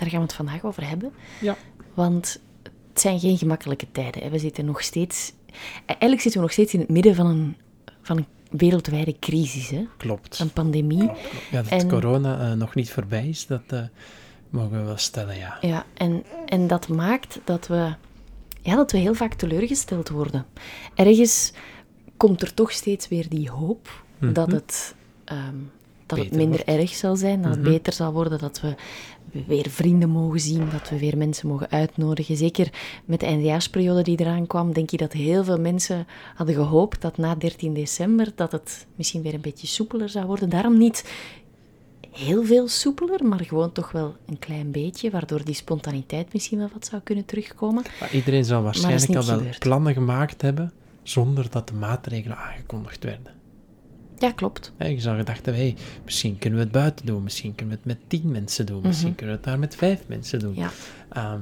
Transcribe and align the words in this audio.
Daar 0.00 0.08
gaan 0.10 0.18
we 0.18 0.24
het 0.26 0.34
vandaag 0.34 0.64
over 0.64 0.88
hebben, 0.88 1.12
Ja. 1.40 1.56
want 1.94 2.40
het 2.88 3.00
zijn 3.00 3.20
geen 3.20 3.38
gemakkelijke 3.38 3.86
tijden. 3.92 4.22
hè. 4.22 4.30
We 4.30 4.38
zitten 4.38 4.64
nog 4.64 4.82
steeds, 4.82 5.32
eigenlijk 5.86 6.20
zitten 6.20 6.40
we 6.40 6.46
nog 6.46 6.52
steeds 6.52 6.74
in 6.74 6.80
het 6.80 6.88
midden 6.88 7.14
van 7.14 7.26
een, 7.26 7.56
van 8.02 8.16
een 8.16 8.26
wereldwijde 8.50 9.16
crisis, 9.20 9.70
hè? 9.70 9.86
Klopt. 9.96 10.38
een 10.38 10.52
pandemie. 10.52 11.02
Ja, 11.50 11.62
dat 11.62 11.66
En- 11.68 11.88
corona 11.88 12.50
eh, 12.50 12.56
nog 12.56 12.74
niet 12.74 12.90
voorbij 12.90 13.28
is, 13.28 13.46
dat 13.46 13.62
eh, 13.66 13.82
mogen 14.50 14.70
we 14.78 14.82
wel 14.84 14.96
stellen, 14.96 15.36
ja. 15.36 15.58
Ja, 15.60 15.84
en, 15.94 16.24
en 16.46 16.66
dat 16.66 16.88
maakt 16.88 17.40
dat 17.44 17.66
we, 17.66 17.94
ja, 18.62 18.74
dat 18.76 18.92
we 18.92 18.98
heel 18.98 19.14
vaak 19.14 19.34
teleurgesteld 19.34 20.08
worden. 20.08 20.46
Ergens 20.94 21.52
komt 22.16 22.42
er 22.42 22.54
toch 22.54 22.72
steeds 22.72 23.08
weer 23.08 23.28
die 23.28 23.50
hoop 23.50 24.04
dat 24.18 24.52
het, 24.52 24.94
ehm, 25.24 25.54
dat 26.06 26.18
het 26.18 26.30
minder 26.30 26.62
wordt. 26.66 26.80
erg 26.80 26.94
zal 26.94 27.16
zijn, 27.16 27.42
dat 27.42 27.50
het 27.54 27.62
beter 27.62 27.92
zal 27.92 28.12
worden, 28.12 28.38
dat 28.38 28.60
we 28.60 28.74
weer 29.46 29.70
vrienden 29.70 30.08
mogen 30.08 30.40
zien, 30.40 30.68
dat 30.72 30.88
we 30.88 30.98
weer 30.98 31.16
mensen 31.16 31.48
mogen 31.48 31.70
uitnodigen. 31.70 32.36
Zeker 32.36 32.72
met 33.04 33.20
de 33.20 33.26
eindejaarsperiode 33.26 34.02
die 34.02 34.20
eraan 34.20 34.46
kwam, 34.46 34.72
denk 34.72 34.90
ik 34.90 34.98
dat 34.98 35.12
heel 35.12 35.44
veel 35.44 35.60
mensen 35.60 36.06
hadden 36.34 36.54
gehoopt 36.54 37.00
dat 37.00 37.16
na 37.16 37.34
13 37.34 37.74
december 37.74 38.32
dat 38.34 38.52
het 38.52 38.86
misschien 38.94 39.22
weer 39.22 39.34
een 39.34 39.40
beetje 39.40 39.66
soepeler 39.66 40.08
zou 40.08 40.26
worden. 40.26 40.48
Daarom 40.48 40.78
niet 40.78 41.04
heel 42.10 42.44
veel 42.44 42.68
soepeler, 42.68 43.24
maar 43.24 43.44
gewoon 43.44 43.72
toch 43.72 43.92
wel 43.92 44.16
een 44.26 44.38
klein 44.38 44.70
beetje, 44.70 45.10
waardoor 45.10 45.44
die 45.44 45.54
spontaniteit 45.54 46.32
misschien 46.32 46.58
wel 46.58 46.70
wat 46.72 46.86
zou 46.86 47.02
kunnen 47.02 47.24
terugkomen. 47.24 47.84
Maar 48.00 48.14
iedereen 48.14 48.44
zal 48.44 48.62
waarschijnlijk 48.62 49.16
al 49.16 49.26
wel 49.26 49.42
plannen 49.58 49.94
gemaakt 49.94 50.42
hebben, 50.42 50.72
zonder 51.02 51.50
dat 51.50 51.68
de 51.68 51.74
maatregelen 51.74 52.36
aangekondigd 52.36 53.04
werden. 53.04 53.39
Ja, 54.20 54.30
klopt. 54.32 54.72
Hè, 54.76 54.86
Je 54.86 55.00
zou 55.00 55.16
gedacht 55.18 55.44
hebben, 55.44 55.64
hey, 55.64 55.76
misschien 56.04 56.38
kunnen 56.38 56.58
we 56.58 56.64
het 56.64 56.74
buiten 56.74 57.06
doen, 57.06 57.22
misschien 57.22 57.54
kunnen 57.54 57.74
we 57.74 57.80
het 57.82 57.98
met 57.98 58.08
tien 58.10 58.30
mensen 58.30 58.66
doen, 58.66 58.80
misschien 58.82 59.14
kunnen 59.14 59.34
we 59.34 59.40
het 59.40 59.50
daar 59.50 59.58
met 59.58 59.76
vijf 59.76 60.00
mensen 60.06 60.38
doen. 60.38 60.54
Ja. 60.54 60.70
Ehm, 61.08 61.40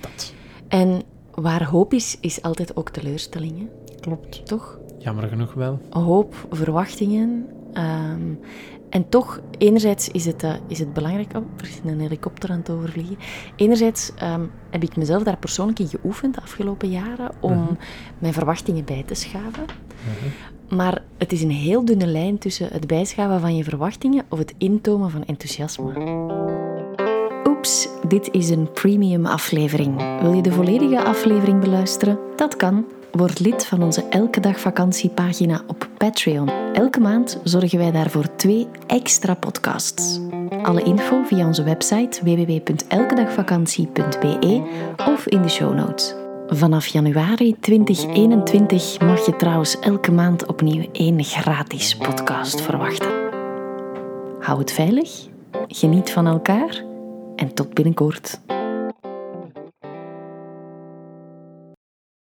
dat 0.00 0.32
En 0.68 1.02
waar 1.34 1.64
hoop 1.64 1.94
is, 1.94 2.18
is 2.20 2.42
altijd 2.42 2.76
ook 2.76 2.90
teleurstellingen, 2.90 3.68
klopt. 4.00 4.46
toch? 4.46 4.78
Jammer 4.98 5.28
genoeg 5.28 5.54
wel. 5.54 5.80
Hoop, 5.90 6.46
verwachtingen. 6.50 7.46
ehm, 7.72 8.34
en 8.90 9.08
toch, 9.08 9.40
enerzijds 9.58 10.08
is 10.08 10.24
het, 10.24 10.42
eh, 10.42 10.54
is 10.68 10.78
het 10.78 10.92
belangrijk... 10.92 11.36
Oh, 11.36 11.42
er 11.56 11.64
is 11.68 11.80
een 11.84 12.00
helikopter 12.00 12.50
aan 12.50 12.58
het 12.58 12.70
overvliegen. 12.70 13.16
Enerzijds 13.56 14.12
ehm, 14.14 14.44
heb 14.70 14.82
ik 14.82 14.96
mezelf 14.96 15.22
daar 15.22 15.36
persoonlijk 15.38 15.78
in 15.78 15.88
geoefend 15.88 16.34
de 16.34 16.40
afgelopen 16.40 16.90
jaren 16.90 17.30
om 17.40 17.78
mijn 18.18 18.32
verwachtingen 18.32 18.84
bij 18.84 19.02
te 19.06 19.14
schaven. 19.14 19.64
Maar 20.70 21.02
het 21.18 21.32
is 21.32 21.42
een 21.42 21.50
heel 21.50 21.84
dunne 21.84 22.06
lijn 22.06 22.38
tussen 22.38 22.68
het 22.72 22.86
bijschaven 22.86 23.40
van 23.40 23.56
je 23.56 23.64
verwachtingen 23.64 24.24
of 24.28 24.38
het 24.38 24.54
intomen 24.58 25.10
van 25.10 25.24
enthousiasme. 25.24 25.92
Oeps, 27.46 27.88
dit 28.08 28.28
is 28.32 28.50
een 28.50 28.72
premium 28.72 29.26
aflevering. 29.26 30.20
Wil 30.20 30.32
je 30.32 30.42
de 30.42 30.52
volledige 30.52 31.02
aflevering 31.02 31.60
beluisteren? 31.60 32.18
Dat 32.36 32.56
kan. 32.56 32.84
Word 33.12 33.40
lid 33.40 33.66
van 33.66 33.82
onze 33.82 34.02
Elke 34.02 34.40
Dag 34.40 34.60
Vakantiepagina 34.60 35.62
op 35.66 35.88
Patreon. 35.96 36.48
Elke 36.72 37.00
maand 37.00 37.40
zorgen 37.44 37.78
wij 37.78 37.90
daarvoor 37.90 38.36
twee 38.36 38.66
extra 38.86 39.34
podcasts. 39.34 40.20
Alle 40.62 40.82
info 40.82 41.22
via 41.22 41.46
onze 41.46 41.62
website 41.62 42.24
www.elkedagvakantie.be 42.24 44.62
of 44.96 45.26
in 45.26 45.42
de 45.42 45.48
show 45.48 45.74
notes. 45.74 46.19
Vanaf 46.52 46.86
januari 46.86 47.56
2021 47.60 49.00
mag 49.00 49.26
je 49.26 49.36
trouwens 49.36 49.78
elke 49.78 50.12
maand 50.12 50.46
opnieuw 50.46 50.88
één 50.92 51.24
gratis 51.24 51.96
podcast 51.96 52.60
verwachten. 52.60 53.10
Hou 54.40 54.58
het 54.58 54.72
veilig, 54.72 55.26
geniet 55.68 56.10
van 56.10 56.26
elkaar 56.26 56.84
en 57.36 57.54
tot 57.54 57.74
binnenkort. 57.74 58.40